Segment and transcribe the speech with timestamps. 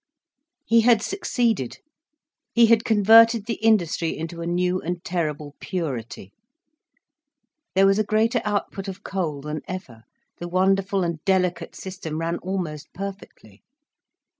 [0.65, 1.77] He had succeeded.
[2.55, 6.33] He had converted the industry into a new and terrible purity.
[7.75, 10.01] There was a greater output of coal than ever,
[10.39, 13.61] the wonderful and delicate system ran almost perfectly.